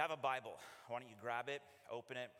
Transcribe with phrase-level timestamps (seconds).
[0.00, 0.56] have a Bible,
[0.88, 1.60] why don't you grab it,
[1.92, 2.32] open it,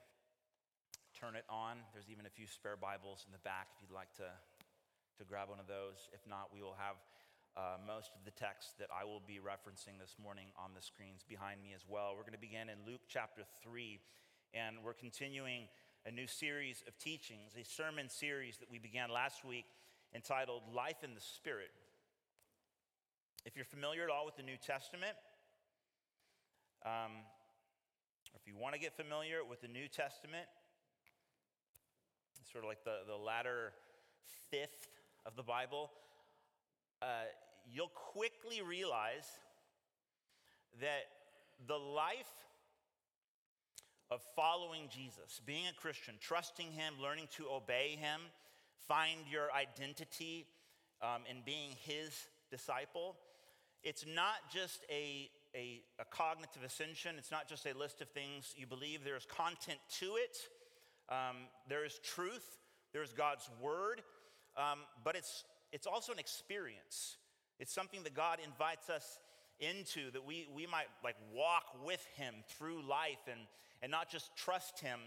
[1.12, 1.76] turn it on?
[1.92, 4.32] There's even a few spare Bibles in the back if you'd like to,
[5.20, 6.08] to grab one of those.
[6.16, 6.96] If not, we will have
[7.60, 11.20] uh, most of the text that I will be referencing this morning on the screens
[11.20, 12.16] behind me as well.
[12.16, 14.00] We're going to begin in Luke chapter 3,
[14.56, 15.68] and we're continuing
[16.08, 19.68] a new series of teachings, a sermon series that we began last week
[20.16, 21.76] entitled Life in the Spirit.
[23.44, 25.12] If you're familiar at all with the New Testament,
[26.88, 27.20] um,
[28.34, 30.46] if you want to get familiar with the New Testament,
[32.50, 33.72] sort of like the, the latter
[34.50, 34.88] fifth
[35.24, 35.90] of the Bible,
[37.02, 37.06] uh,
[37.72, 39.26] you'll quickly realize
[40.80, 41.06] that
[41.66, 42.32] the life
[44.10, 48.20] of following Jesus, being a Christian, trusting Him, learning to obey Him,
[48.88, 50.46] find your identity
[51.00, 53.16] um, in being His disciple.
[53.84, 58.54] It's not just a, a, a, cognitive ascension, it's not just a list of things
[58.56, 59.00] you believe.
[59.04, 60.36] There's content to it,
[61.08, 61.36] um,
[61.68, 62.58] there is truth,
[62.92, 64.02] there's God's word,
[64.56, 67.16] um, but it's, it's also an experience.
[67.58, 69.18] It's something that God invites us
[69.60, 73.40] into that we, we might like walk with him through life and,
[73.82, 74.98] and not just trust him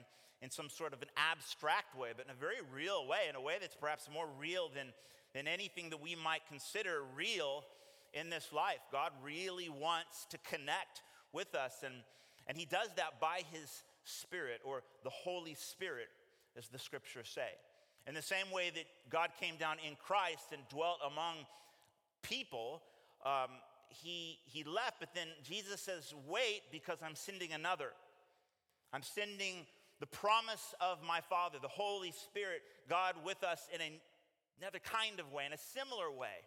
[0.42, 3.42] in some sort of an abstract way, but in a very real way, in a
[3.42, 4.88] way that's perhaps more real than,
[5.34, 7.64] than anything that we might consider real
[8.14, 8.80] in this life.
[8.92, 11.96] God really wants to connect with us, and,
[12.48, 16.08] and he does that by his Spirit or the Holy Spirit,
[16.58, 17.50] as the scriptures say.
[18.06, 21.38] In the same way that God came down in Christ and dwelt among
[22.22, 22.82] people,
[23.26, 23.50] um,
[23.90, 27.92] he, he left, but then Jesus says, Wait, because I'm sending another.
[28.92, 29.66] I'm sending
[30.00, 34.02] the promise of my Father, the Holy Spirit, God with us in a,
[34.60, 36.44] another kind of way, in a similar way.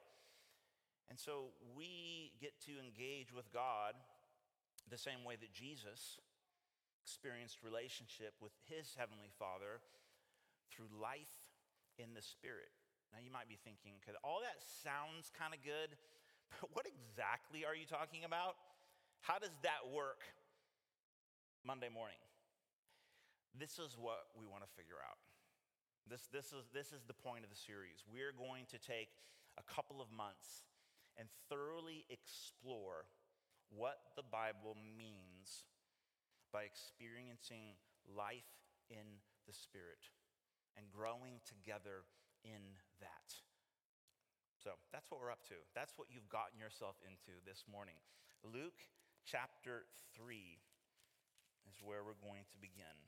[1.09, 3.95] And so we get to engage with God
[4.91, 6.19] the same way that Jesus
[7.03, 9.79] experienced relationship with his heavenly Father
[10.75, 11.55] through life
[11.99, 12.75] in the Spirit.
[13.15, 15.95] Now you might be thinking, okay, all that sounds kind of good,
[16.59, 18.59] but what exactly are you talking about?
[19.23, 20.27] How does that work
[21.63, 22.19] Monday morning?
[23.55, 25.17] This is what we want to figure out.
[26.07, 28.05] This, this, is, this is the point of the series.
[28.07, 29.11] We're going to take
[29.59, 30.67] a couple of months
[31.19, 33.09] and thoroughly explore
[33.73, 35.67] what the Bible means
[36.53, 37.75] by experiencing
[38.07, 38.53] life
[38.91, 40.13] in the Spirit
[40.77, 42.05] and growing together
[42.45, 43.29] in that.
[44.63, 45.59] So that's what we're up to.
[45.75, 47.97] That's what you've gotten yourself into this morning.
[48.43, 48.83] Luke
[49.25, 50.59] chapter 3
[51.67, 52.99] is where we're going to begin.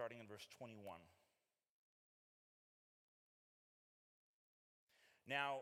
[0.00, 0.96] Starting in verse 21.
[5.28, 5.58] Now,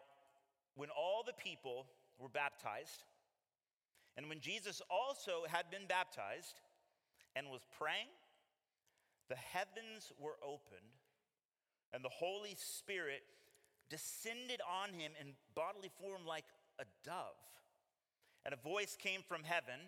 [0.77, 1.87] when all the people
[2.21, 3.03] were baptized,
[4.17, 6.61] and when Jesus also had been baptized
[7.35, 8.07] and was praying,
[9.29, 10.95] the heavens were opened,
[11.93, 13.23] and the Holy Spirit
[13.91, 16.45] descended on him in bodily form like
[16.79, 17.43] a dove.
[18.45, 19.81] And a voice came from heaven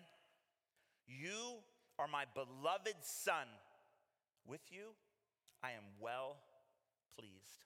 [1.07, 1.63] You
[1.97, 3.47] are my beloved Son
[4.47, 4.93] with you,
[5.63, 6.37] I am well
[7.17, 7.65] pleased.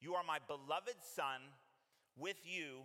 [0.00, 1.40] You are my beloved Son.
[2.18, 2.84] With you,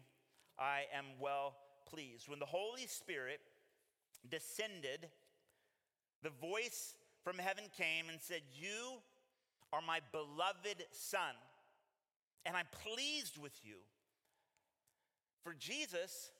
[0.59, 1.55] I am well
[1.89, 2.27] pleased.
[2.27, 3.39] When the Holy Spirit
[4.29, 5.09] descended,
[6.23, 8.99] the voice from heaven came and said, You
[9.73, 11.35] are my beloved Son,
[12.45, 13.75] and I'm pleased with you.
[15.43, 16.31] For Jesus,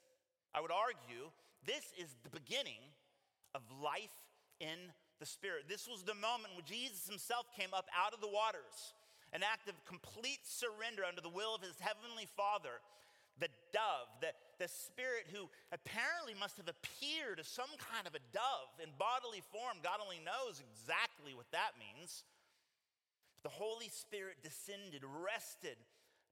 [0.54, 1.32] I would argue,
[1.66, 2.82] this is the beginning
[3.56, 4.12] of life
[4.60, 4.92] in
[5.22, 5.70] the Spirit.
[5.70, 8.98] This was the moment when Jesus himself came up out of the waters,
[9.32, 12.82] an act of complete surrender under the will of his heavenly Father.
[13.38, 18.22] The dove, the, the spirit who apparently must have appeared as some kind of a
[18.36, 19.80] dove in bodily form.
[19.82, 22.28] God only knows exactly what that means.
[23.46, 25.80] The Holy Spirit descended, rested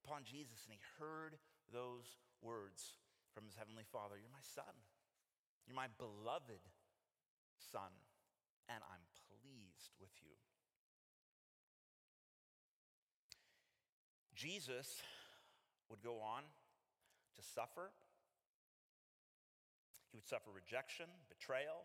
[0.03, 1.39] upon Jesus, and he heard
[1.71, 2.99] those words
[3.33, 4.75] from his heavenly Father You're my son.
[5.65, 6.61] You're my beloved
[7.73, 7.93] son
[8.69, 10.37] and I'm pleased with you.
[14.35, 15.01] Jesus
[15.89, 16.43] would go on
[17.35, 17.91] to suffer.
[20.11, 21.83] He would suffer rejection, betrayal,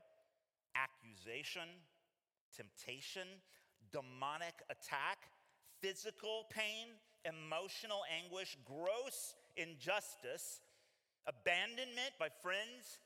[0.76, 1.68] accusation,
[2.54, 3.26] temptation,
[3.92, 5.18] demonic attack,
[5.80, 6.94] physical pain,
[7.24, 10.60] emotional anguish, gross injustice,
[11.26, 13.00] abandonment by friends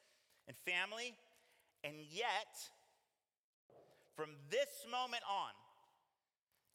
[0.47, 1.15] and family,
[1.85, 2.53] and yet
[4.19, 5.55] from this moment on,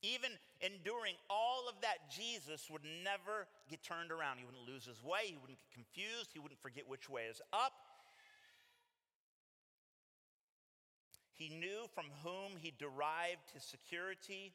[0.04, 4.38] Even enduring all of that, Jesus would never get turned around.
[4.38, 7.42] He wouldn't lose his way, he wouldn't get confused, he wouldn't forget which way is
[7.54, 7.72] up.
[11.32, 14.52] He knew from whom he derived his security,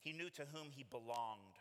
[0.00, 1.56] he knew to whom he belonged.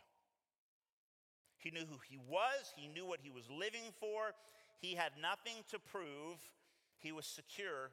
[1.59, 4.33] He knew who he was, he knew what he was living for.
[4.79, 6.41] He had nothing to prove.
[6.97, 7.91] He was secure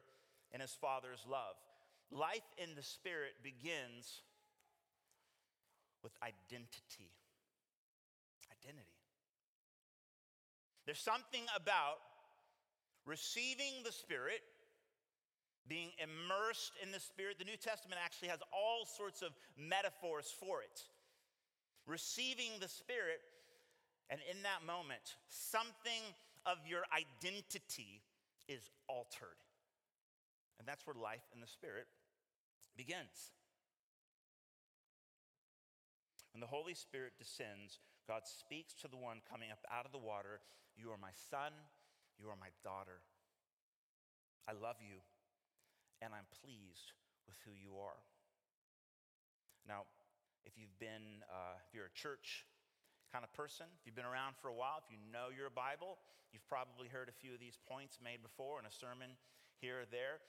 [0.51, 1.55] in his Father's love.
[2.11, 4.21] Life in the Spirit begins
[6.03, 7.11] with identity.
[8.49, 8.97] Identity.
[10.85, 12.01] There's something about
[13.05, 14.41] receiving the Spirit,
[15.67, 17.37] being immersed in the Spirit.
[17.37, 20.81] The New Testament actually has all sorts of metaphors for it.
[21.85, 23.21] Receiving the Spirit,
[24.09, 26.01] and in that moment, something
[26.47, 28.01] of your identity
[28.47, 29.37] is altered.
[30.57, 31.85] And that's where life in the Spirit
[32.77, 33.33] begins.
[36.33, 40.01] When the Holy Spirit descends, God speaks to the one coming up out of the
[40.01, 40.41] water
[40.77, 41.51] You are my son,
[42.15, 43.03] you are my daughter.
[44.47, 45.03] I love you,
[46.01, 46.95] and I'm pleased
[47.27, 47.99] with who you are.
[49.67, 49.85] Now,
[50.47, 52.49] if you've been, uh, if you're a church
[53.11, 56.01] kind of person, if you've been around for a while, if you know your Bible,
[56.31, 59.13] you've probably heard a few of these points made before in a sermon
[59.61, 60.23] here or there.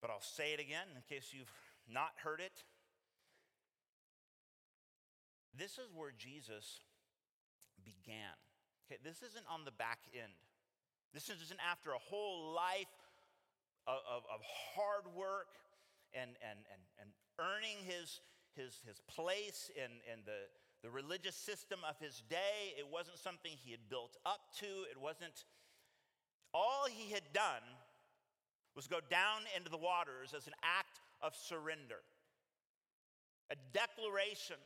[0.00, 1.52] But I'll say it again in case you've
[1.88, 2.64] not heard it.
[5.56, 6.80] This is where Jesus
[7.84, 8.36] began.
[8.86, 10.32] Okay, this isn't on the back end.
[11.14, 12.92] This isn't after a whole life
[13.86, 14.40] of, of, of
[14.74, 15.48] hard work
[16.12, 17.10] and, and, and, and
[17.40, 18.20] earning his,
[18.54, 20.50] his, his place in, in the,
[20.82, 22.74] the religious system of his day.
[22.78, 24.66] It wasn't something he had built up to.
[24.90, 25.44] It wasn't,
[26.52, 27.64] all he had done
[28.76, 32.04] was to go down into the waters as an act of surrender,
[33.50, 34.60] a declaration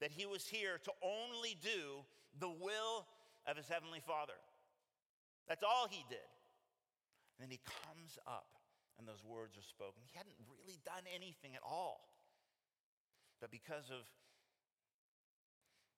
[0.00, 2.06] that he was here to only do
[2.38, 3.04] the will
[3.46, 4.38] of his heavenly Father.
[5.48, 6.30] That's all he did.
[7.34, 8.46] And then he comes up
[8.98, 10.02] and those words are spoken.
[10.06, 12.08] He hadn't really done anything at all.
[13.40, 14.06] But because of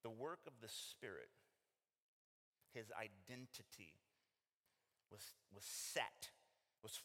[0.03, 1.33] the work of the Spirit,
[2.73, 3.97] his identity
[5.11, 5.23] was,
[5.53, 6.20] was set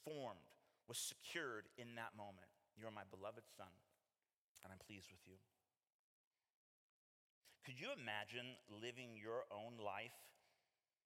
[0.05, 0.53] formed,
[0.87, 2.47] was secured in that moment.
[2.77, 3.73] You're my beloved son,
[4.61, 5.41] and I'm pleased with you.
[7.65, 10.13] Could you imagine living your own life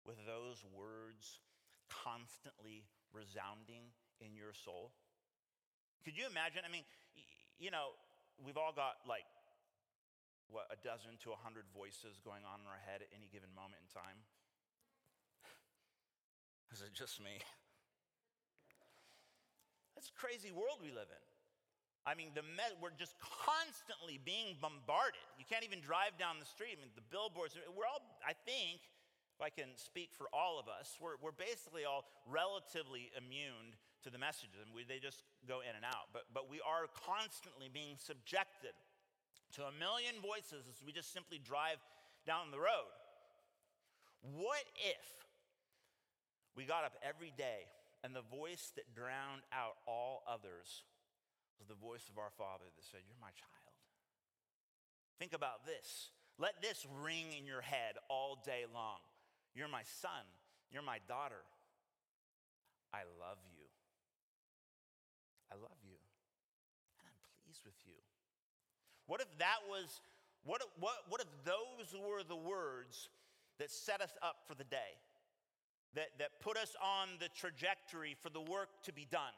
[0.03, 1.39] with those words
[1.87, 2.83] constantly
[3.15, 4.91] resounding in your soul?
[6.03, 6.67] Could you imagine?
[6.67, 6.83] I mean,
[7.55, 7.95] you know,
[8.43, 9.23] we've all got like,
[10.51, 13.55] what, a dozen to a hundred voices going on in our head at any given
[13.55, 14.19] moment in time?
[16.75, 17.39] Is it just me?
[19.99, 21.23] That's crazy world we live in.
[22.07, 25.19] I mean, the me- we're just constantly being bombarded.
[25.35, 26.79] You can't even drive down the street.
[26.79, 28.79] I mean, the billboards, we're all, I think,
[29.35, 34.09] if I can speak for all of us, we're, we're basically all relatively immune to
[34.09, 34.63] the messages.
[34.63, 36.07] and we, they just go in and out.
[36.15, 38.71] But, but we are constantly being subjected
[39.59, 41.83] to a million voices as we just simply drive
[42.23, 42.87] down the road.
[44.23, 45.03] What if
[46.55, 47.67] we got up every day
[48.03, 50.83] and the voice that drowned out all others
[51.59, 53.75] was the voice of our Father that said, You're my child.
[55.19, 56.15] Think about this.
[56.39, 59.03] Let this ring in your head all day long.
[59.53, 60.23] You're my son.
[60.71, 61.43] You're my daughter.
[62.93, 63.67] I love you.
[65.51, 65.99] I love you.
[67.03, 67.99] And I'm pleased with you.
[69.07, 69.99] What if that was,
[70.45, 73.09] what, what, what if those were the words
[73.59, 74.95] that set us up for the day?
[75.95, 79.33] That, that put us on the trajectory for the work to be done.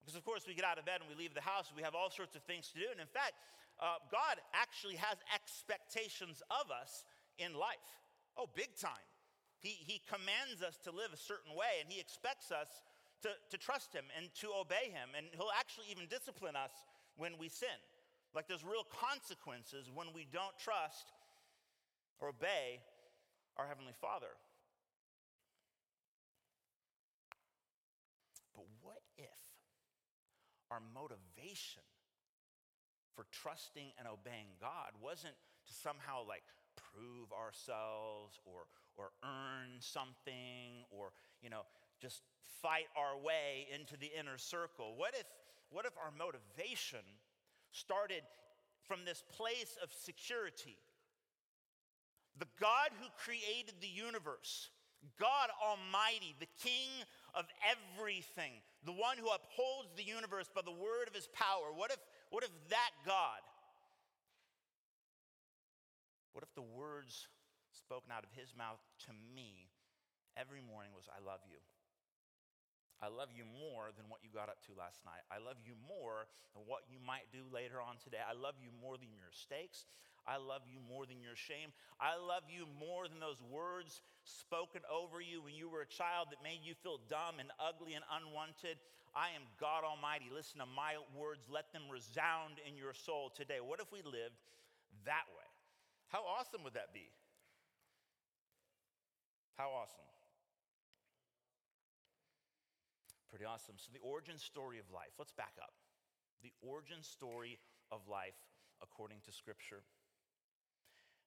[0.00, 1.94] Because, of course, we get out of bed and we leave the house, we have
[1.94, 2.86] all sorts of things to do.
[2.90, 3.38] And in fact,
[3.80, 7.04] uh, God actually has expectations of us
[7.38, 7.86] in life.
[8.36, 9.06] Oh, big time.
[9.62, 12.82] He, he commands us to live a certain way, and He expects us
[13.22, 15.14] to, to trust Him and to obey Him.
[15.16, 16.74] And He'll actually even discipline us
[17.16, 17.78] when we sin.
[18.34, 21.14] Like there's real consequences when we don't trust
[22.18, 22.82] or obey
[23.56, 24.34] our Heavenly Father.
[30.72, 31.84] Our motivation
[33.14, 35.36] for trusting and obeying God wasn't
[35.68, 36.42] to somehow like
[36.76, 38.64] prove ourselves or,
[38.96, 41.12] or earn something or,
[41.42, 41.68] you know,
[42.00, 42.22] just
[42.62, 44.94] fight our way into the inner circle.
[44.96, 45.26] What if,
[45.68, 47.04] what if our motivation
[47.70, 48.22] started
[48.88, 50.78] from this place of security?
[52.38, 54.70] The God who created the universe
[55.18, 56.88] God Almighty, the King
[57.34, 61.72] of everything, the one who upholds the universe by the word of his power.
[61.74, 61.98] What if,
[62.30, 63.40] what if that God,
[66.32, 67.28] what if the words
[67.72, 69.68] spoken out of his mouth to me
[70.36, 71.58] every morning was, I love you?
[73.02, 75.26] I love you more than what you got up to last night.
[75.26, 78.22] I love you more than what you might do later on today.
[78.22, 79.90] I love you more than your mistakes.
[80.26, 81.74] I love you more than your shame.
[81.98, 86.30] I love you more than those words spoken over you when you were a child
[86.30, 88.78] that made you feel dumb and ugly and unwanted.
[89.14, 90.30] I am God Almighty.
[90.30, 93.58] Listen to my words, let them resound in your soul today.
[93.58, 94.38] What if we lived
[95.04, 95.48] that way?
[96.08, 97.10] How awesome would that be?
[99.58, 100.06] How awesome.
[103.28, 103.76] Pretty awesome.
[103.76, 105.72] So, the origin story of life, let's back up.
[106.42, 107.58] The origin story
[107.90, 108.36] of life
[108.82, 109.82] according to Scripture.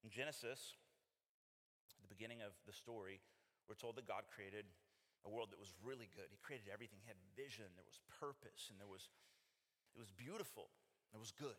[0.06, 0.78] In Genesis,
[1.98, 3.26] at the beginning of the story,
[3.66, 4.70] we're told that God created
[5.26, 6.30] a world that was really good.
[6.30, 9.10] He created everything, he had vision, there was purpose, and there was,
[9.98, 10.70] it was beautiful,
[11.10, 11.58] it was good.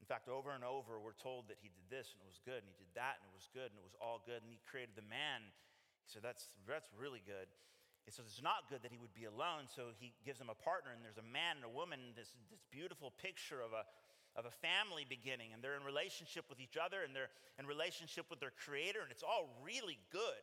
[0.00, 2.64] In fact, over and over, we're told that he did this and it was good,
[2.64, 4.56] and he did that and it was good, and it was all good, and he
[4.64, 5.44] created the man.
[6.08, 7.52] He said, That's, that's really good.
[8.08, 10.56] He says it's not good that he would be alone, so he gives him a
[10.56, 13.84] partner, and there's a man and a woman, this, this beautiful picture of a,
[14.36, 18.26] of a family beginning, and they're in relationship with each other, and they're in relationship
[18.30, 20.42] with their creator, and it's all really good.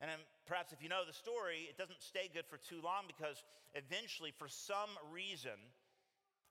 [0.00, 0.10] And
[0.46, 4.32] perhaps if you know the story, it doesn't stay good for too long because eventually,
[4.32, 5.56] for some reason,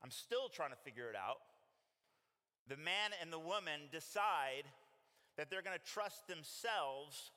[0.04, 1.42] I'm still trying to figure it out,
[2.68, 4.70] the man and the woman decide
[5.38, 7.32] that they're going to trust themselves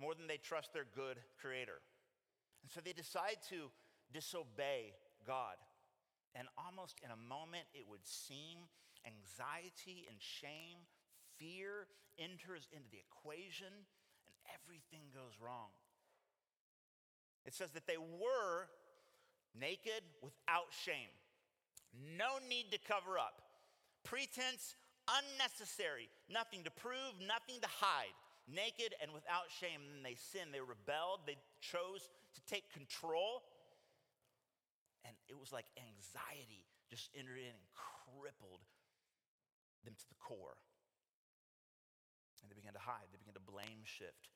[0.00, 1.78] more than they trust their good creator.
[2.62, 3.70] And so they decide to
[4.12, 4.94] disobey
[5.26, 5.54] God.
[6.34, 8.66] And almost in a moment, it would seem
[9.06, 10.82] anxiety and shame,
[11.38, 11.86] fear
[12.18, 15.70] enters into the equation, and everything goes wrong.
[17.46, 18.66] It says that they were
[19.54, 21.12] naked without shame.
[22.18, 23.42] No need to cover up.
[24.02, 24.74] Pretense
[25.06, 26.08] unnecessary.
[26.28, 28.16] Nothing to prove, nothing to hide
[28.48, 29.80] naked and without shame.
[30.02, 33.42] They sinned, they rebelled, they chose to take control.
[35.04, 38.64] And it was like anxiety just entered in and crippled
[39.84, 40.56] them to the core.
[42.40, 44.32] And they began to hide, they began to blame shift,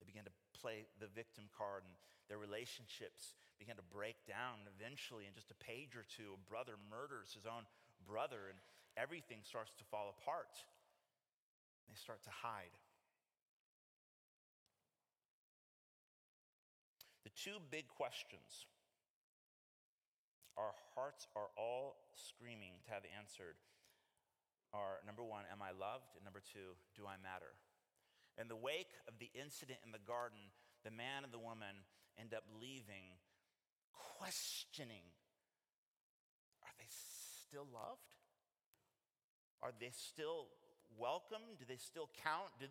[0.00, 1.92] they began to play the victim card, and
[2.28, 4.64] their relationships began to break down.
[4.64, 7.68] Eventually, in just a page or two, a brother murders his own
[8.08, 8.56] brother, and
[8.96, 10.56] everything starts to fall apart.
[11.88, 12.72] They start to hide.
[17.24, 18.64] The two big questions
[20.56, 23.56] our hearts are all screaming to have answered
[24.72, 26.14] are number one, am I loved?
[26.14, 27.58] And number two, do I matter?
[28.38, 30.38] In the wake of the incident in the garden,
[30.86, 31.82] the man and the woman
[32.14, 33.18] end up leaving,
[33.90, 35.02] questioning
[36.62, 38.14] are they still loved?
[39.58, 40.46] Are they still
[40.96, 41.58] welcome?
[41.58, 42.54] Do they still count?
[42.62, 42.70] Did,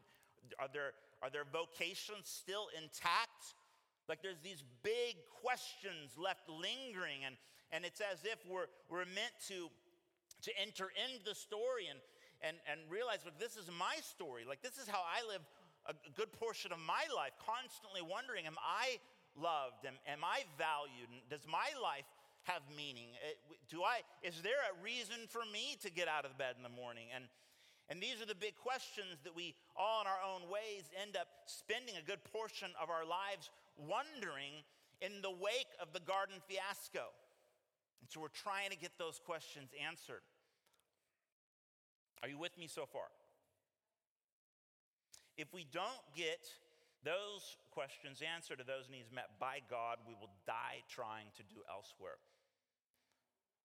[0.58, 3.60] are, their, are their vocations still intact?
[4.08, 7.36] Like there's these big questions left lingering, and,
[7.72, 9.70] and it's as if we're, we're meant to,
[10.44, 12.00] to enter into the story and,
[12.42, 14.44] and, and realize, look, this is my story.
[14.48, 15.42] Like this is how I live
[15.88, 19.00] a good portion of my life, constantly wondering, am I
[19.34, 19.86] loved?
[19.88, 21.10] Am, am I valued?
[21.30, 22.06] Does my life
[22.44, 23.16] have meaning?
[23.26, 23.34] Uh,
[23.70, 26.74] do I, is there a reason for me to get out of bed in the
[26.74, 27.10] morning?
[27.14, 27.26] And,
[27.90, 31.28] and these are the big questions that we all in our own ways end up
[31.46, 34.62] spending a good portion of our lives wondering
[35.02, 37.10] in the wake of the garden fiasco.
[38.02, 40.24] And so we're trying to get those questions answered.
[42.22, 43.08] Are you with me so far?
[45.38, 46.44] If we don't get
[47.04, 51.64] those questions answered or those needs met by God, we will die trying to do
[51.72, 52.20] elsewhere.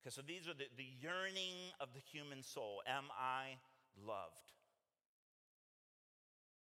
[0.03, 2.83] Okay, so these are the, the yearning of the human soul.
[2.87, 3.59] Am I
[3.99, 4.53] loved?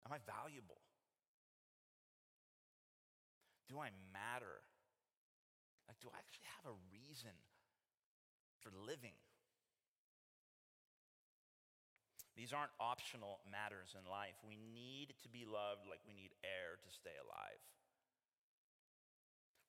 [0.07, 0.79] Am I valuable?
[3.67, 4.61] Do I matter?
[5.89, 6.77] Like, do I actually have a
[7.15, 7.39] reason
[8.59, 9.15] for living?
[12.35, 14.35] These aren't optional matters in life.
[14.43, 17.63] We need to be loved like we need air to stay alive.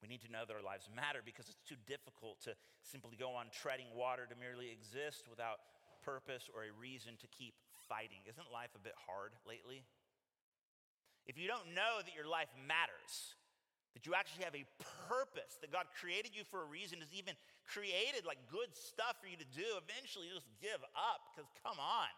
[0.01, 3.37] We need to know that our lives matter because it's too difficult to simply go
[3.37, 5.61] on treading water to merely exist without
[6.01, 7.53] purpose or a reason to keep
[7.85, 8.25] fighting.
[8.25, 9.85] Isn't life a bit hard lately?
[11.29, 13.37] If you don't know that your life matters,
[13.95, 14.67] that you actually have a
[15.07, 17.33] purpose, that God created you for a reason, has even
[17.65, 19.65] created like good stuff for you to do.
[19.79, 22.11] Eventually, you just give up because come on,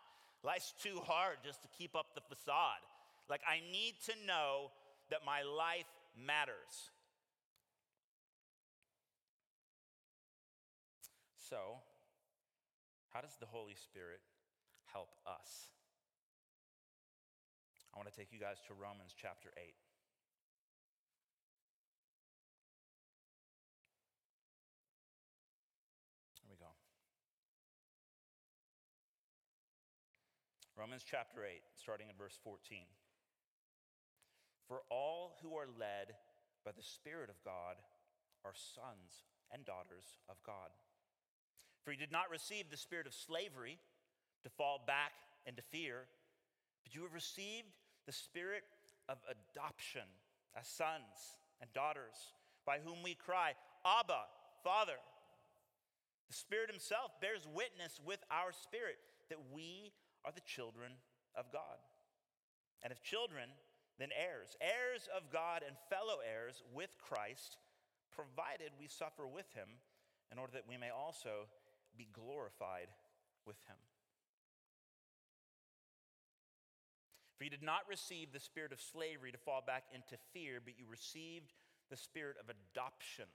[0.43, 2.83] life's too hard just to keep up the facade.
[3.29, 4.73] Like, I need to know
[5.13, 6.91] that my life matters.
[11.37, 11.79] So,
[13.13, 14.19] how does the Holy Spirit
[14.91, 15.71] help us
[17.97, 19.73] I want to take you guys to Romans chapter 8.
[30.77, 32.85] Romans chapter 8, starting in verse 14.
[34.67, 36.13] For all who are led
[36.63, 37.81] by the Spirit of God
[38.45, 40.69] are sons and daughters of God.
[41.83, 43.79] For you did not receive the spirit of slavery
[44.43, 45.13] to fall back
[45.47, 46.05] into fear,
[46.83, 47.73] but you have received
[48.05, 48.61] the spirit
[49.09, 50.05] of adoption
[50.53, 53.53] as sons and daughters, by whom we cry,
[53.83, 54.29] Abba,
[54.63, 55.01] Father.
[56.27, 59.91] The Spirit Himself bears witness with our spirit that we
[60.25, 60.93] are the children
[61.35, 61.81] of God.
[62.83, 63.49] And if children,
[63.99, 67.57] then heirs, heirs of God and fellow heirs with Christ,
[68.11, 69.69] provided we suffer with him,
[70.31, 71.47] in order that we may also
[71.97, 72.89] be glorified
[73.45, 73.77] with him.
[77.37, 80.77] For you did not receive the spirit of slavery to fall back into fear, but
[80.77, 81.53] you received
[81.89, 83.29] the spirit of adoption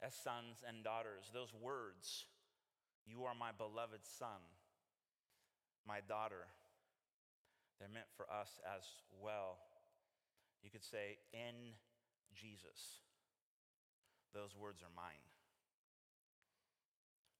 [0.00, 1.30] as sons and daughters.
[1.34, 2.26] Those words,
[3.04, 4.40] you are my beloved son,
[5.88, 6.44] my daughter,
[7.80, 8.84] they're meant for us as
[9.16, 9.56] well.
[10.60, 11.72] You could say, in
[12.36, 13.00] Jesus.
[14.36, 15.24] Those words are mine.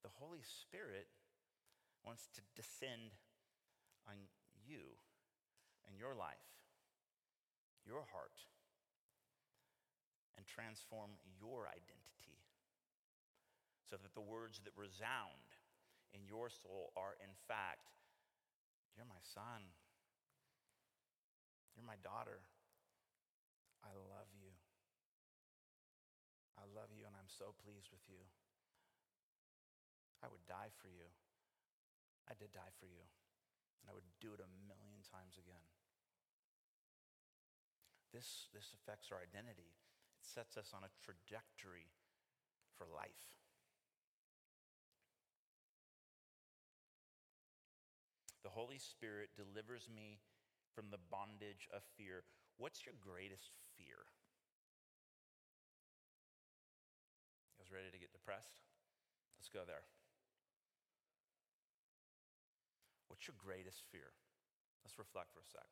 [0.01, 1.13] The Holy Spirit
[2.01, 3.13] wants to descend
[4.09, 4.17] on
[4.65, 4.97] you
[5.85, 6.49] and your life,
[7.85, 8.41] your heart,
[10.41, 12.41] and transform your identity
[13.85, 15.45] so that the words that resound
[16.17, 17.98] in your soul are, in fact,
[18.99, 19.71] You're my son.
[21.79, 22.43] You're my daughter.
[23.87, 24.51] I love you.
[26.59, 28.19] I love you and I'm so pleased with you.
[30.19, 31.07] I would die for you.
[32.27, 33.07] I did die for you.
[33.79, 35.63] And I would do it a million times again.
[38.11, 39.79] This, this affects our identity.
[40.19, 41.95] It sets us on a trajectory
[42.75, 43.39] for life.
[48.59, 50.19] Holy Spirit delivers me
[50.75, 52.27] from the bondage of fear.
[52.59, 54.03] What's your greatest fear?
[57.55, 58.67] I was ready to get depressed?
[59.39, 59.87] Let's go there.
[63.07, 64.11] What's your greatest fear?
[64.83, 65.71] Let's reflect for a sec.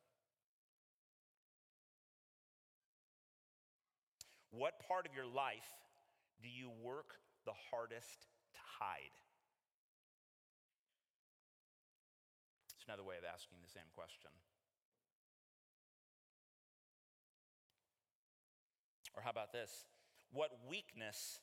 [4.54, 5.74] What part of your life
[6.38, 7.18] do you work
[7.50, 9.18] the hardest to hide?
[12.86, 14.30] Another way of asking the same question.
[19.14, 19.86] Or how about this?
[20.32, 21.40] What weakness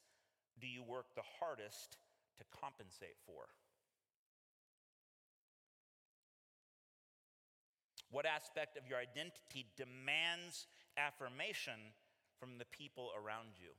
[0.61, 1.97] do you work the hardest
[2.37, 3.49] to compensate for?
[8.09, 11.97] What aspect of your identity demands affirmation
[12.39, 13.71] from the people around you?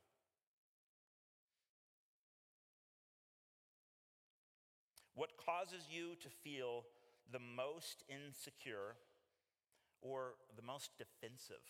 [5.14, 6.82] What causes you to feel
[7.32, 8.96] the most insecure
[10.00, 11.64] or the most defensive?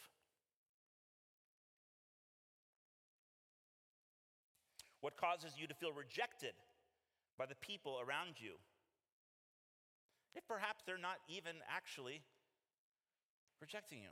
[5.01, 6.55] What causes you to feel rejected
[7.39, 8.55] by the people around you?
[10.35, 12.23] If perhaps they're not even actually
[13.61, 14.09] rejecting you.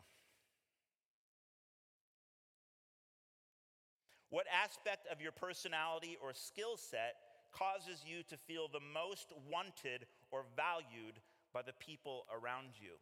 [4.29, 7.17] What aspect of your personality or skill set
[7.53, 11.21] causes you to feel the most wanted or valued
[11.53, 12.97] by the people around you?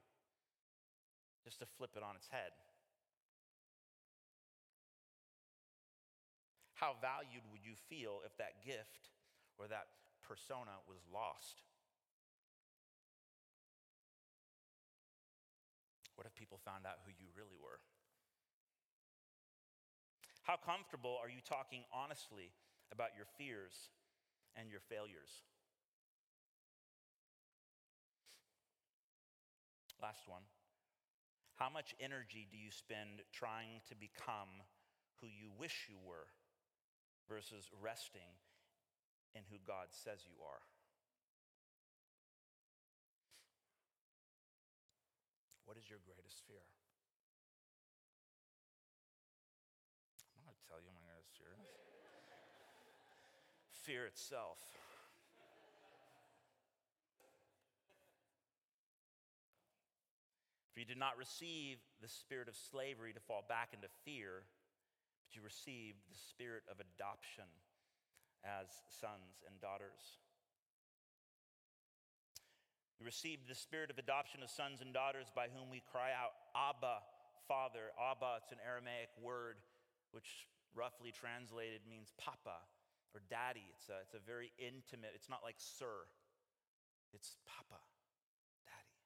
[1.44, 2.52] Just to flip it on its head.
[6.74, 9.12] How valued would you feel if that gift
[9.58, 9.86] or that
[10.24, 11.62] persona was lost?
[16.16, 17.80] What if people found out who you really were?
[20.42, 22.52] How comfortable are you talking honestly
[22.92, 23.92] about your fears
[24.56, 25.44] and your failures?
[30.02, 30.42] Last one.
[31.56, 34.64] How much energy do you spend trying to become
[35.20, 36.28] who you wish you were?
[37.30, 38.34] versus resting
[39.38, 40.66] in who God says you are.
[45.62, 46.66] What is your greatest fear?
[50.34, 51.54] I'm not going to tell you my greatest fear
[53.70, 54.58] fear itself.
[60.80, 64.48] For you did not receive the spirit of slavery to fall back into fear
[65.28, 67.44] but you received the spirit of adoption
[68.40, 70.16] as sons and daughters.
[72.96, 76.32] We received the spirit of adoption of sons and daughters by whom we cry out,
[76.56, 77.04] Abba,
[77.44, 77.92] Father.
[78.00, 79.60] Abba, it's an Aramaic word
[80.16, 82.56] which roughly translated means papa
[83.12, 83.68] or daddy.
[83.76, 86.08] It's a, it's a very intimate, it's not like sir,
[87.12, 87.84] it's papa,
[88.64, 88.96] daddy.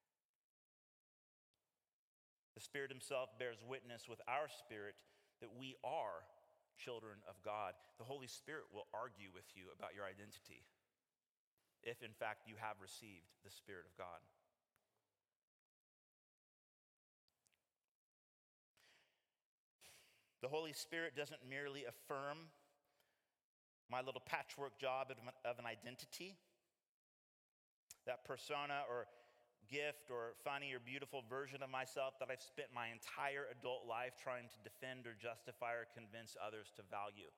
[2.54, 4.96] The Spirit Himself bears witness with our spirit
[5.44, 6.24] that we are
[6.81, 7.77] children of God.
[8.00, 10.64] The Holy Spirit will argue with you about your identity
[11.85, 14.24] if in fact you have received the Spirit of God.
[20.40, 22.48] The Holy Spirit doesn't merely affirm
[23.90, 25.12] my little patchwork job
[25.44, 26.37] of an identity,
[28.07, 29.07] that persona or
[29.70, 34.16] gift or funny or beautiful version of myself that I've spent my entire adult life
[34.16, 37.31] trying to defend or justify or convince others to value.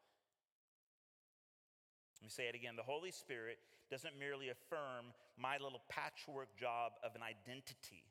[2.20, 2.76] Let me say it again.
[2.76, 3.58] The Holy Spirit
[3.90, 8.02] doesn't merely affirm my little patchwork job of an identity,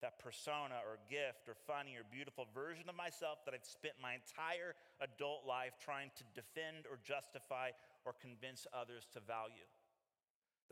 [0.00, 4.16] that persona or gift or funny or beautiful version of myself that I've spent my
[4.16, 7.76] entire adult life trying to defend or justify
[8.08, 9.68] or convince others to value.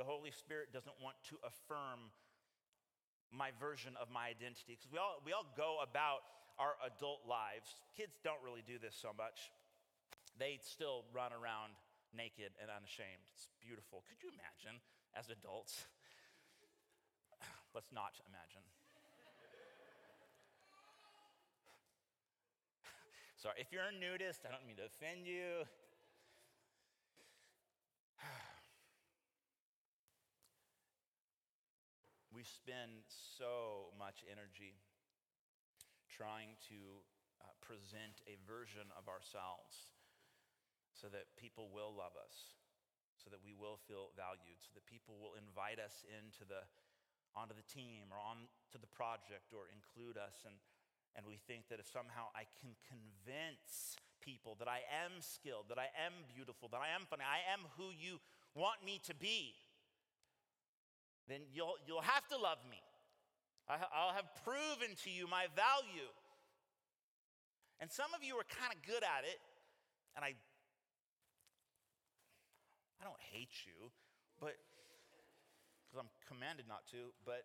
[0.01, 2.09] The Holy Spirit doesn't want to affirm
[3.33, 6.25] my version of my identity because we all, we all go about
[6.59, 7.79] our adult lives.
[7.95, 9.51] Kids don't really do this so much,
[10.39, 11.75] they still run around
[12.15, 13.27] naked and unashamed.
[13.35, 14.03] It's beautiful.
[14.09, 14.81] Could you imagine
[15.15, 15.87] as adults?
[17.77, 18.65] Let's not imagine.
[23.43, 25.69] Sorry, if you're a nudist, I don't mean to offend you.
[32.39, 34.79] We spend so much energy
[36.07, 37.03] trying to
[37.43, 39.91] uh, present a version of ourselves
[40.95, 42.55] so that people will love us,
[43.19, 46.63] so that we will feel valued, so that people will invite us into the
[47.35, 50.47] onto the team or on to the project or include us.
[50.47, 50.55] And
[51.19, 55.83] and we think that if somehow I can convince people that I am skilled, that
[55.83, 58.23] I am beautiful, that I am funny, I am who you
[58.55, 59.59] want me to be,
[61.29, 62.81] then you'll, you'll have to love me.
[63.69, 66.09] I'll have proven to you my value.
[67.81, 69.39] And some of you are kind of good at it,
[70.17, 70.35] and I
[73.01, 73.91] I don't hate you,
[74.41, 74.57] but
[75.87, 77.45] because I'm commanded not to, but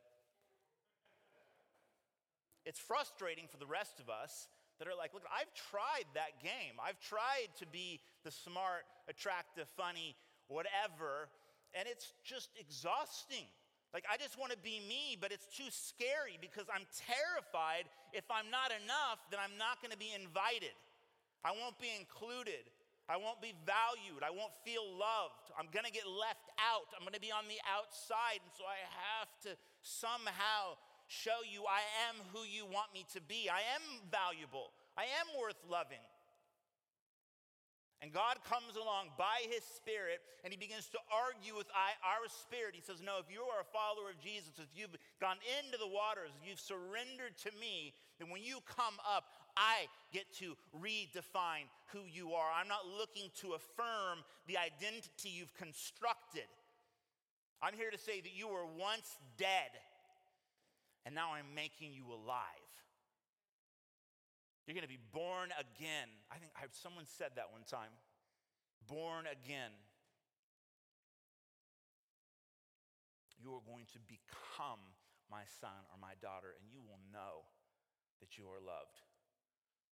[2.65, 4.47] it's frustrating for the rest of us
[4.79, 6.81] that are like, look, I've tried that game.
[6.81, 10.15] I've tried to be the smart, attractive, funny,
[10.47, 11.29] whatever,
[11.73, 13.45] and it's just exhausting.
[13.93, 18.25] Like, I just want to be me, but it's too scary because I'm terrified if
[18.33, 20.73] I'm not enough, then I'm not going to be invited.
[21.45, 22.65] I won't be included.
[23.05, 24.25] I won't be valued.
[24.25, 25.53] I won't feel loved.
[25.53, 26.89] I'm going to get left out.
[26.95, 28.41] I'm going to be on the outside.
[28.41, 28.79] And so I
[29.13, 29.51] have to
[29.85, 33.51] somehow show you I am who you want me to be.
[33.51, 34.71] I am valuable.
[34.97, 36.01] I am worth loving.
[38.03, 42.27] And God comes along by his spirit and he begins to argue with I, our
[42.27, 42.75] spirit.
[42.75, 44.91] He says, No, if you are a follower of Jesus, if you've
[45.23, 50.27] gone into the waters, you've surrendered to me, then when you come up, I get
[50.43, 52.51] to redefine who you are.
[52.51, 56.51] I'm not looking to affirm the identity you've constructed.
[57.63, 59.71] I'm here to say that you were once dead,
[61.05, 62.62] and now I'm making you alive.
[64.65, 66.07] You're going to be born again.
[66.31, 67.91] I think I, someone said that one time.
[68.87, 69.75] Born again.
[73.39, 74.79] You are going to become
[75.27, 77.43] my son or my daughter, and you will know
[78.23, 79.03] that you are loved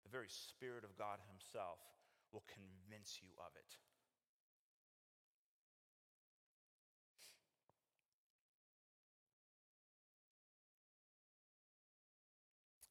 [0.10, 1.78] the very Spirit of God Himself
[2.32, 3.78] will convince you of it.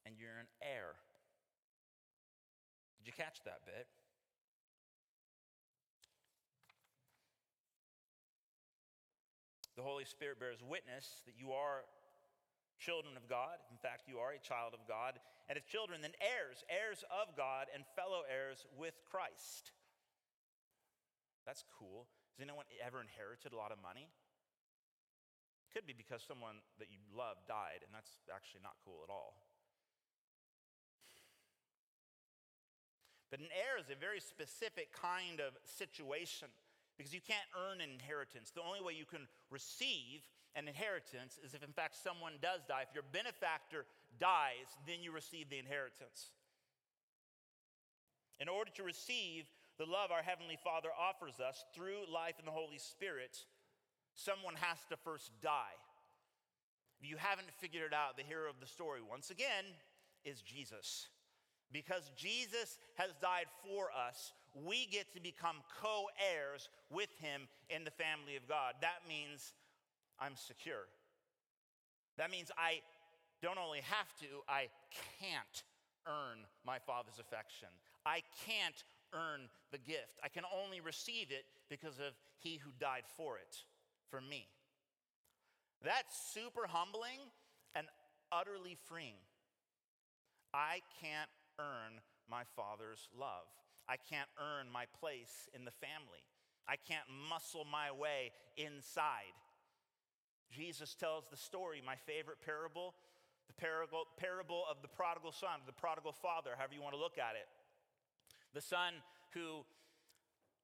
[0.07, 0.98] And you're an heir.
[3.19, 3.91] Catch that bit?
[9.75, 11.83] The Holy Spirit bears witness that you are
[12.79, 13.59] children of God.
[13.75, 15.19] In fact, you are a child of God.
[15.51, 19.75] And if children, then heirs, heirs of God and fellow heirs with Christ.
[21.43, 22.07] That's cool.
[22.39, 24.15] Has anyone ever inherited a lot of money?
[25.75, 29.48] Could be because someone that you love died, and that's actually not cool at all.
[33.31, 36.49] But an heir is a very specific kind of situation
[36.97, 38.51] because you can't earn an inheritance.
[38.51, 40.25] The only way you can receive
[40.57, 42.83] an inheritance is if, in fact, someone does die.
[42.89, 43.85] If your benefactor
[44.19, 46.33] dies, then you receive the inheritance.
[48.41, 49.45] In order to receive
[49.79, 53.39] the love our Heavenly Father offers us through life in the Holy Spirit,
[54.15, 55.79] someone has to first die.
[57.01, 59.65] If you haven't figured it out, the hero of the story, once again,
[60.25, 61.07] is Jesus.
[61.73, 67.85] Because Jesus has died for us, we get to become co heirs with him in
[67.85, 68.75] the family of God.
[68.81, 69.53] That means
[70.19, 70.89] I'm secure.
[72.17, 72.81] That means I
[73.43, 74.69] don't only have to, I
[75.21, 75.63] can't
[76.07, 77.69] earn my Father's affection.
[78.05, 80.19] I can't earn the gift.
[80.25, 83.57] I can only receive it because of He who died for it,
[84.11, 84.49] for me.
[85.85, 87.21] That's super humbling
[87.75, 87.87] and
[88.33, 89.21] utterly freeing.
[90.53, 93.47] I can't earn my Father's love.
[93.89, 96.23] I can't earn my place in the family.
[96.69, 99.33] I can't muscle my way inside.
[100.53, 102.95] Jesus tells the story, my favorite parable,
[103.49, 107.37] the parable, of the prodigal son, the prodigal father, however you want to look at
[107.37, 107.49] it.
[108.53, 108.95] The son
[109.33, 109.65] who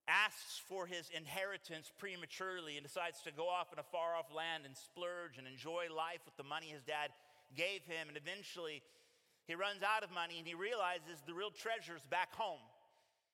[0.07, 4.65] asks for his inheritance prematurely and decides to go off in a far off land
[4.67, 7.09] and splurge and enjoy life with the money his dad
[7.57, 8.09] gave him.
[8.09, 8.83] And eventually
[9.47, 12.63] he runs out of money and he realizes the real treasure is back home.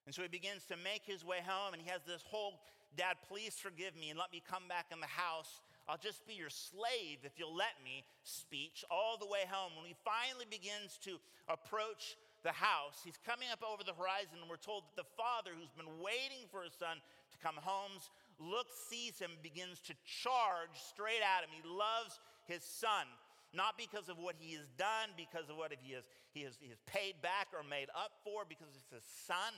[0.06, 2.60] And so he begins to make his way home and he has this whole
[2.96, 5.60] dad, please forgive me and let me come back in the house.
[5.86, 9.72] I'll just be your slave if you'll let me speech all the way home.
[9.78, 11.18] When he finally begins to
[11.48, 13.00] approach the house.
[13.04, 16.48] He's coming up over the horizon, and we're told that the father, who's been waiting
[16.48, 17.92] for his son to come home,
[18.40, 19.94] looks, sees him, begins to
[20.24, 21.52] charge straight at him.
[21.52, 22.16] He loves
[22.48, 23.04] his son,
[23.52, 26.70] not because of what he has done, because of what he has, he has, he
[26.70, 29.54] has paid back or made up for, because it's his son.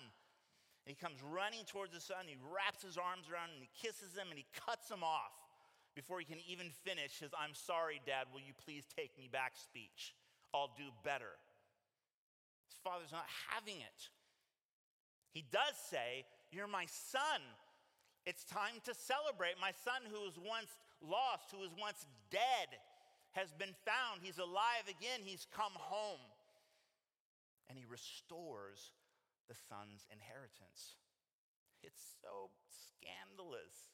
[0.85, 3.73] And he comes running towards the son, he wraps his arms around him, and he
[3.77, 5.37] kisses him, and he cuts him off
[5.95, 9.53] before he can even finish his, I'm sorry, Dad, will you please take me back
[9.61, 10.17] speech?
[10.55, 11.37] I'll do better.
[12.69, 14.01] His father's not having it.
[15.33, 17.41] He does say, You're my son.
[18.25, 19.59] It's time to celebrate.
[19.61, 20.71] My son, who was once
[21.03, 22.79] lost, who was once dead,
[23.33, 24.21] has been found.
[24.21, 25.25] He's alive again.
[25.25, 26.21] He's come home.
[27.69, 28.93] And he restores
[29.49, 31.01] the son's inheritance.
[31.83, 33.93] It's so scandalous.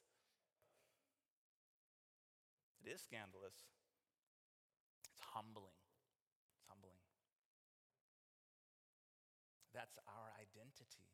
[2.82, 3.54] It is scandalous.
[5.14, 5.78] It's humbling.
[6.52, 7.02] It's humbling.
[9.72, 11.06] That's our identity.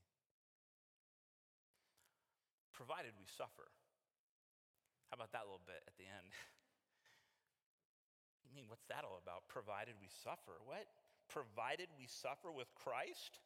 [2.73, 3.69] Provided we suffer.
[5.11, 6.33] How about that little bit at the end?
[8.55, 9.51] you mean, what's that all about?
[9.51, 10.63] Provided we suffer.
[10.63, 10.87] What?
[11.27, 13.43] Provided we suffer with Christ?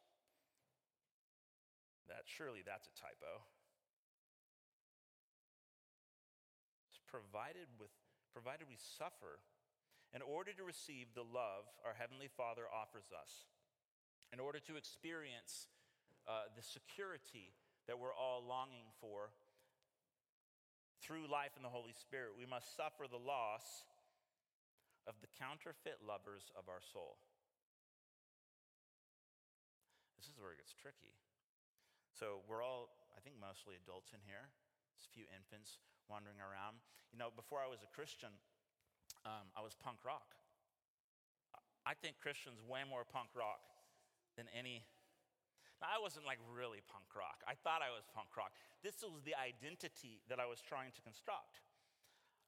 [2.05, 3.41] That surely that's a typo.
[6.93, 7.89] It's provided with
[8.29, 9.41] provided we suffer
[10.13, 13.49] in order to receive the love our heavenly Father offers us
[14.29, 15.65] in order to experience
[16.29, 17.57] uh, the security
[17.89, 19.33] that we're all longing for
[21.01, 23.81] through life in the Holy Spirit, we must suffer the loss
[25.09, 27.17] of the counterfeit lovers of our soul.
[30.21, 31.17] This is where it gets tricky.
[32.13, 34.53] So, we're all, I think, mostly adults in here.
[34.93, 36.83] There's a few infants wandering around.
[37.09, 38.35] You know, before I was a Christian,
[39.25, 40.37] um, I was punk rock.
[41.87, 43.65] I think Christians way more punk rock
[44.35, 44.83] than any.
[45.79, 47.39] Now, I wasn't like really punk rock.
[47.47, 48.51] I thought I was punk rock.
[48.83, 51.63] This was the identity that I was trying to construct.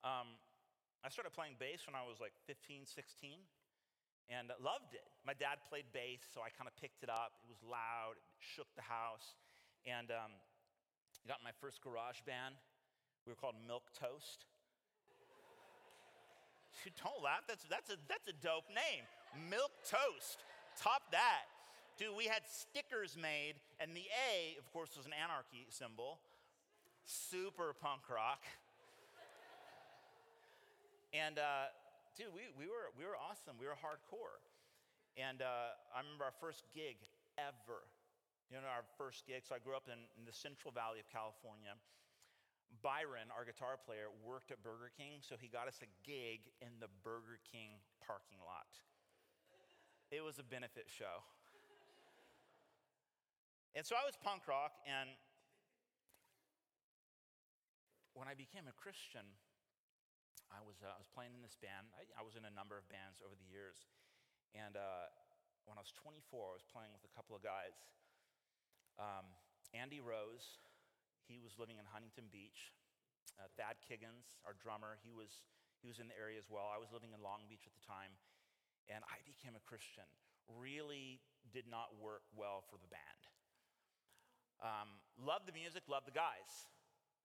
[0.03, 0.35] Um,
[1.01, 3.41] I started playing bass when I was like 15, 16,
[4.29, 5.09] and loved it.
[5.25, 7.41] My dad played bass, so I kind of picked it up.
[7.41, 9.33] It was loud, it shook the house.
[9.89, 12.53] And um, I got my first garage band.
[13.25, 14.45] We were called Milk Toast.
[17.01, 17.49] don't laugh.
[17.49, 19.05] That's, that's, a, that's a dope name.
[19.49, 20.45] Milk Toast.
[20.77, 21.49] Top that.
[21.97, 26.17] Dude, we had stickers made, and the A, of course, was an anarchy symbol.
[27.05, 28.41] Super punk rock.
[31.11, 31.71] And uh,
[32.15, 33.59] dude, we, we, were, we were awesome.
[33.59, 34.39] We were hardcore.
[35.19, 37.03] And uh, I remember our first gig
[37.35, 37.83] ever.
[38.47, 39.43] You know, our first gig.
[39.43, 41.75] So I grew up in, in the Central Valley of California.
[42.79, 46.71] Byron, our guitar player, worked at Burger King, so he got us a gig in
[46.79, 48.71] the Burger King parking lot.
[50.07, 51.23] It was a benefit show.
[53.75, 55.11] And so I was punk rock, and
[58.15, 59.23] when I became a Christian,
[60.51, 61.87] I was, uh, I was playing in this band.
[61.95, 63.87] I, I, was in a number of bands over the years.
[64.51, 65.07] And uh,
[65.63, 67.75] when I was 24, I was playing with a couple of guys.
[68.99, 69.31] Um,
[69.71, 70.59] Andy Rose,
[71.23, 72.75] he was living in Huntington Beach.
[73.39, 75.47] Uh, Thad Kiggins, our drummer, he was,
[75.79, 76.67] he was in the area as well.
[76.67, 78.11] I was living in Long Beach at the time.
[78.91, 80.05] And I became a Christian.
[80.51, 81.23] Really
[81.55, 83.21] did not work well for the band.
[84.59, 86.67] Um, loved the music, loved the guys.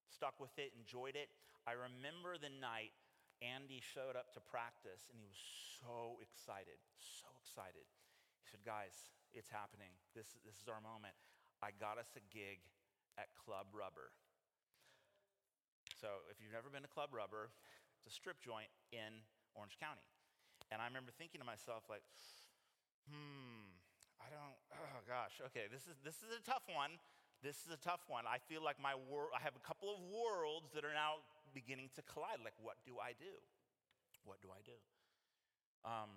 [0.09, 1.29] Stuck with it, enjoyed it.
[1.67, 2.95] I remember the night
[3.45, 5.41] Andy showed up to practice and he was
[5.81, 7.85] so excited, so excited.
[8.41, 9.93] He said, Guys, it's happening.
[10.17, 11.13] This, this is our moment.
[11.61, 12.65] I got us a gig
[13.17, 14.13] at Club Rubber.
[15.97, 17.49] So, if you've never been to Club Rubber,
[18.05, 19.25] it's a strip joint in
[19.57, 20.05] Orange County.
[20.69, 22.05] And I remember thinking to myself, like,
[23.09, 23.73] hmm,
[24.21, 27.01] I don't, oh gosh, okay, this is, this is a tough one.
[27.45, 28.25] This is a tough one.
[28.25, 31.21] I feel like my world, I have a couple of worlds that are now
[31.57, 32.45] beginning to collide.
[32.45, 33.33] Like, what do I do?
[34.29, 34.77] What do I do?
[35.89, 36.13] Um,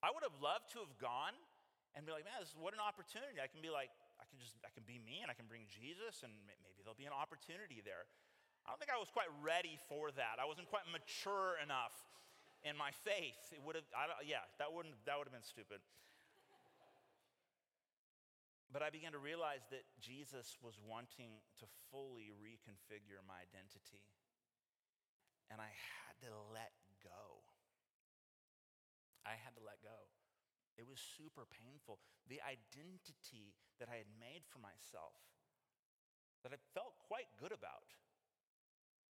[0.00, 1.36] I would have loved to have gone
[1.92, 3.36] and be like, man, this is what an opportunity.
[3.36, 5.68] I can be like, I can just, I can be me and I can bring
[5.68, 8.08] Jesus and maybe there'll be an opportunity there.
[8.64, 10.38] I don't think I was quite ready for that.
[10.38, 11.92] I wasn't quite mature enough
[12.62, 13.50] in my faith.
[13.50, 15.82] It would have, I, yeah, that wouldn't, that would have been stupid.
[18.70, 24.00] But I began to realize that Jesus was wanting to fully reconfigure my identity.
[25.52, 26.72] And I had to let
[27.04, 27.44] go.
[29.28, 30.08] I had to let go.
[30.80, 32.00] It was super painful.
[32.24, 35.20] The identity that I had made for myself,
[36.40, 37.92] that I felt quite good about,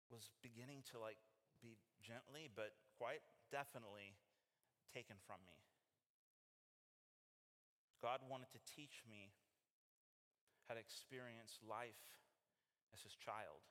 [0.10, 1.22] was beginning to like
[1.62, 3.22] be gently but quite
[3.54, 4.18] definitely
[4.90, 5.58] taken from me.
[8.02, 9.32] God wanted to teach me
[10.68, 12.04] how to experience life
[12.92, 13.64] as his child.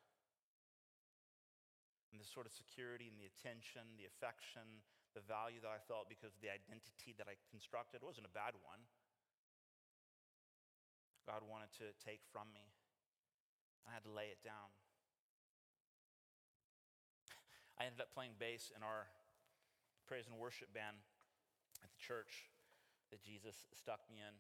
[2.13, 4.85] And the sort of security and the attention, the affection,
[5.17, 8.53] the value that I felt because of the identity that I constructed wasn't a bad
[8.61, 8.85] one.
[11.25, 12.69] God wanted to take from me.
[13.89, 14.71] I had to lay it down.
[17.81, 19.09] I ended up playing bass in our
[20.05, 21.01] praise and worship band
[21.81, 22.53] at the church
[23.11, 24.35] that Jesus stuck me in.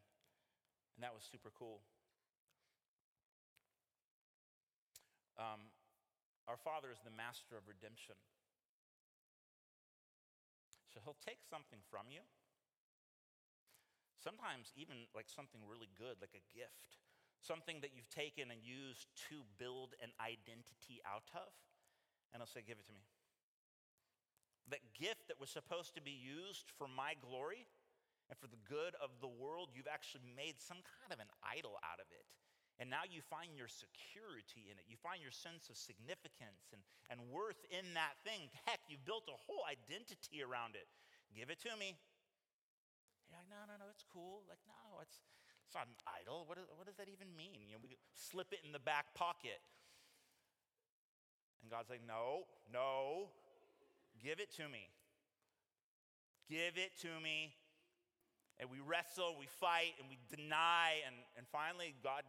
[0.96, 1.80] And that was super cool.
[5.40, 5.71] Um,
[6.52, 8.20] our Father is the master of redemption.
[10.92, 12.20] So he'll take something from you.
[14.20, 17.00] Sometimes, even like something really good, like a gift,
[17.40, 21.48] something that you've taken and used to build an identity out of,
[22.30, 23.08] and he'll say, Give it to me
[24.70, 27.66] that gift that was supposed to be used for my glory
[28.30, 31.76] and for the good of the world, you've actually made some kind of an idol
[31.82, 32.24] out of it.
[32.82, 34.90] And now you find your security in it.
[34.90, 36.82] You find your sense of significance and,
[37.14, 38.50] and worth in that thing.
[38.66, 40.90] Heck, you've built a whole identity around it.
[41.30, 41.94] Give it to me.
[43.30, 44.42] You're like, no, no, no, it's cool.
[44.50, 45.22] Like, no, it's,
[45.62, 46.42] it's not an idol.
[46.50, 47.70] What, is, what does that even mean?
[47.70, 49.62] You know, we slip it in the back pocket.
[51.62, 53.30] And God's like, no, no,
[54.22, 54.86] Give it to me.
[56.48, 57.54] Give it to me.
[58.60, 61.02] And we wrestle, we fight, and we deny.
[61.06, 62.22] And, and finally, God,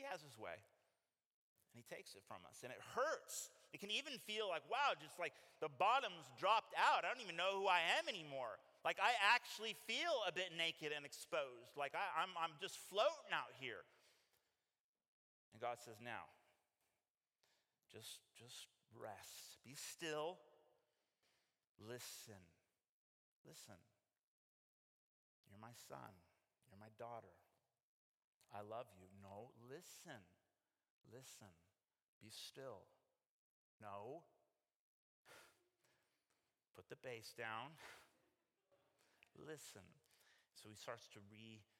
[0.00, 0.56] He has His way.
[0.56, 2.64] And He takes it from us.
[2.64, 3.52] And it hurts.
[3.76, 7.04] It can even feel like, wow, just like the bottom's dropped out.
[7.04, 8.56] I don't even know who I am anymore.
[8.80, 11.76] Like I actually feel a bit naked and exposed.
[11.76, 13.84] Like I, I'm, I'm just floating out here.
[15.52, 16.32] And God says, now,
[17.92, 19.60] just, just rest.
[19.60, 20.40] Be still.
[21.76, 22.40] Listen.
[23.44, 23.76] Listen.
[25.52, 26.14] You're my son.
[26.72, 27.36] You're my daughter.
[28.52, 29.06] I love you.
[29.22, 30.20] No, listen.
[31.12, 31.54] Listen.
[32.20, 32.86] Be still.
[33.80, 34.22] No.
[36.76, 37.78] Put the bass down.
[39.38, 39.86] Listen.
[40.54, 41.70] So he starts to redefine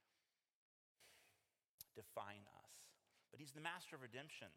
[2.65, 2.73] us.
[3.31, 4.49] But he's the master of redemption.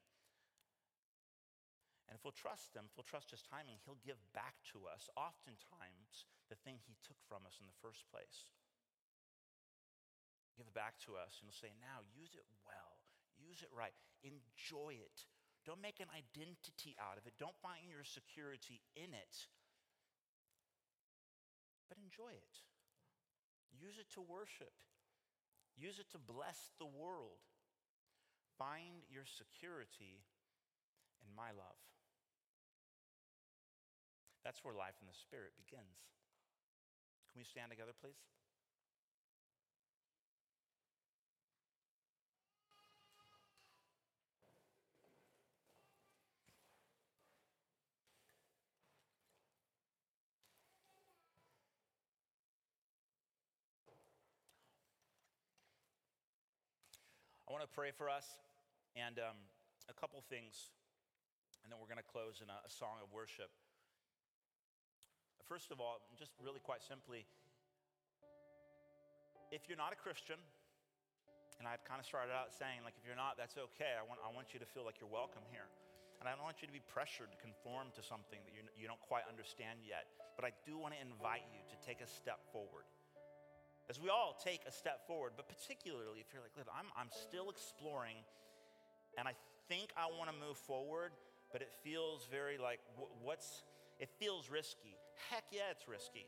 [2.08, 5.10] And if we'll trust Him, if we'll trust His timing, He'll give back to us,
[5.18, 8.46] oftentimes, the thing He took from us in the first place.
[10.54, 13.02] Give it back to us, and He'll say, Now use it well,
[13.38, 15.26] use it right, enjoy it.
[15.66, 19.36] Don't make an identity out of it, don't find your security in it,
[21.88, 22.56] but enjoy it.
[23.74, 24.76] Use it to worship,
[25.74, 27.42] use it to bless the world.
[28.54, 30.22] Find your security
[31.26, 31.82] in my love.
[34.46, 36.14] That's where life in the Spirit begins.
[37.32, 38.20] Can we stand together, please?
[57.54, 58.26] Want to pray for us
[58.98, 59.38] and um,
[59.86, 60.74] a couple things,
[61.62, 63.54] and then we're going to close in a, a song of worship.
[65.46, 67.30] First of all, just really quite simply,
[69.54, 70.42] if you're not a Christian,
[71.62, 73.94] and I've kind of started out saying, like, if you're not, that's okay.
[73.94, 75.70] I want, I want you to feel like you're welcome here.
[76.18, 78.90] And I don't want you to be pressured to conform to something that you, you
[78.90, 80.10] don't quite understand yet.
[80.34, 82.90] But I do want to invite you to take a step forward.
[83.90, 87.50] As we all take a step forward, but particularly if you're like, I'm, I'm still
[87.50, 88.16] exploring
[89.18, 89.34] and I
[89.68, 91.12] think I want to move forward,
[91.52, 92.80] but it feels very like,
[93.22, 93.64] what's,
[94.00, 94.96] it feels risky.
[95.30, 96.26] Heck yeah, it's risky.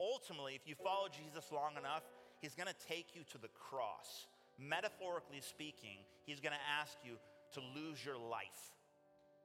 [0.00, 2.02] Ultimately, if you follow Jesus long enough,
[2.40, 4.26] he's going to take you to the cross.
[4.58, 7.18] Metaphorically speaking, he's going to ask you
[7.54, 8.78] to lose your life.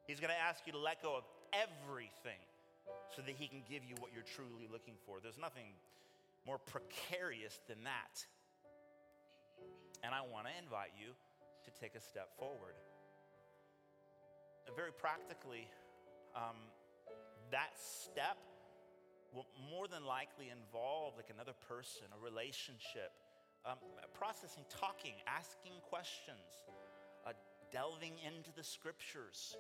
[0.06, 1.24] He's going to ask you to let go of
[1.54, 2.40] everything
[3.16, 5.20] so that He can give you what you're truly looking for.
[5.22, 5.76] There's nothing
[6.46, 8.26] more precarious than that.
[10.04, 11.14] And I want to invite you
[11.64, 12.76] to take a step forward.
[14.76, 15.68] Very practically,
[16.36, 16.56] um,
[17.52, 18.38] that step
[19.34, 23.12] will more than likely involve like another person, a relationship,
[23.66, 23.78] um,
[24.14, 26.68] processing, talking, asking questions,
[27.26, 27.32] uh,
[27.72, 29.56] delving into the scriptures,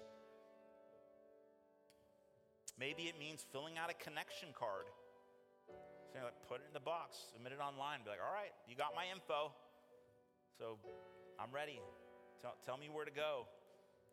[2.79, 4.85] Maybe it means filling out a connection card.
[6.13, 8.77] So like, put it in the box, submit it online, be like, all right, you
[8.77, 9.49] got my info.
[10.61, 10.77] So
[11.41, 11.81] I'm ready.
[12.37, 13.49] Tell, tell me where to go.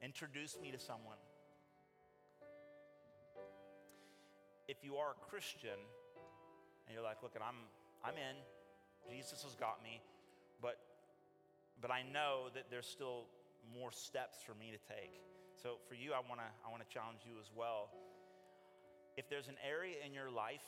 [0.00, 1.20] Introduce me to someone.
[4.64, 5.76] If you are a Christian
[6.88, 7.68] and you're like, look, I'm,
[8.00, 8.40] I'm in,
[9.04, 10.00] Jesus has got me,
[10.62, 10.80] but,
[11.82, 13.28] but I know that there's still
[13.76, 15.20] more steps for me to take.
[15.60, 17.92] So for you, I wanna, I wanna challenge you as well
[19.20, 20.64] if there's an area in your life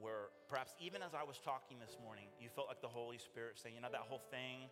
[0.00, 3.60] where perhaps even as I was talking this morning, you felt like the Holy Spirit
[3.60, 4.66] saying, you know, that whole thing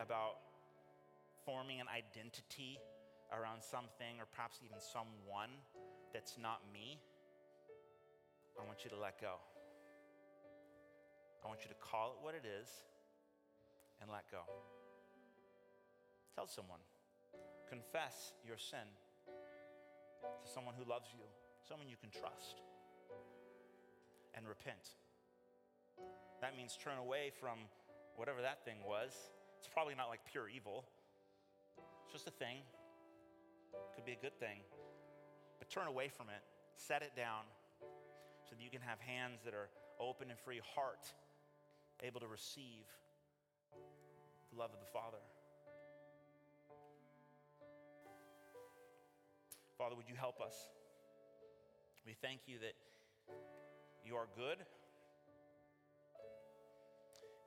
[0.00, 0.40] about
[1.44, 2.80] forming an identity
[3.28, 5.52] around something or perhaps even someone
[6.12, 6.96] that's not me,
[8.56, 9.36] I want you to let go.
[11.44, 12.68] I want you to call it what it is
[14.00, 14.42] and let go.
[16.34, 16.80] Tell someone,
[17.68, 18.88] confess your sin
[20.22, 21.28] to someone who loves you
[21.66, 22.60] someone you can trust,
[24.34, 24.96] and repent.
[26.40, 27.58] That means turn away from
[28.16, 29.12] whatever that thing was.
[29.58, 30.84] It's probably not like pure evil,
[32.04, 32.58] it's just a thing.
[33.94, 34.60] Could be a good thing.
[35.58, 36.42] But turn away from it,
[36.76, 37.44] set it down,
[38.44, 39.68] so that you can have hands that are
[40.00, 41.08] open and free, heart
[42.02, 42.84] able to receive
[44.52, 45.22] the love of the Father.
[49.78, 50.54] Father, would you help us?
[52.04, 52.74] We thank you that
[54.04, 54.58] you are good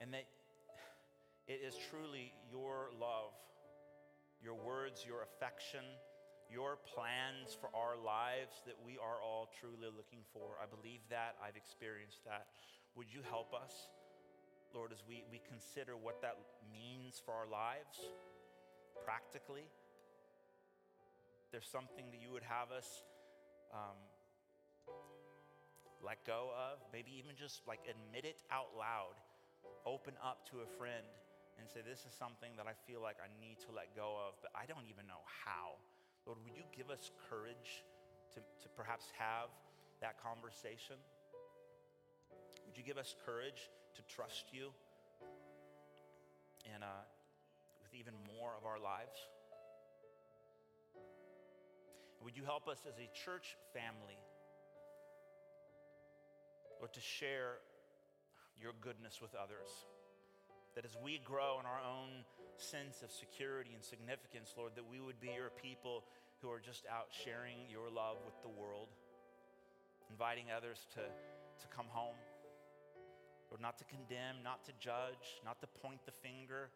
[0.02, 0.26] and that
[1.48, 3.34] it is truly your love,
[4.42, 5.84] your words, your affection,
[6.50, 10.58] your plans for our lives that we are all truly looking for.
[10.62, 11.36] I believe that.
[11.42, 12.48] I've experienced that.
[12.96, 13.74] Would you help us,
[14.74, 16.38] Lord, as we, we consider what that
[16.72, 17.98] means for our lives
[19.06, 19.70] practically?
[21.52, 23.04] There's something that you would have us
[23.74, 23.98] um,
[26.06, 29.18] let go of, maybe even just like admit it out loud,
[29.90, 31.10] open up to a friend
[31.58, 34.38] and say, This is something that I feel like I need to let go of,
[34.46, 35.82] but I don't even know how.
[36.30, 37.86] Lord, would you give us courage
[38.34, 39.50] to, to perhaps have
[40.02, 41.02] that conversation?
[42.66, 44.70] Would you give us courage to trust you
[46.74, 47.06] and uh,
[47.82, 49.18] with even more of our lives?
[52.24, 54.18] Would you help us as a church family?
[56.80, 57.60] Lord, to share
[58.62, 59.70] your goodness with others.
[60.76, 62.26] That as we grow in our own
[62.58, 66.04] sense of security and significance, Lord, that we would be your people
[66.42, 68.90] who are just out sharing your love with the world,
[70.12, 72.20] inviting others to, to come home.
[73.50, 76.70] Lord, not to condemn, not to judge, not to point the finger,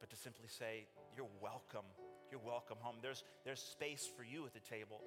[0.00, 0.86] but to simply say,
[1.16, 1.86] You're welcome.
[2.30, 2.96] You're welcome home.
[3.00, 5.00] There's, there's space for you at the table.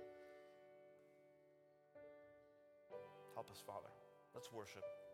[3.36, 3.92] Help us, Father.
[4.34, 5.05] Let's worship.